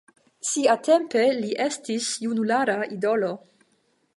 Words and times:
Siatempe 0.51 1.21
li 1.41 1.51
estis 1.67 2.09
junulara 2.25 2.79
idolo. 2.99 3.31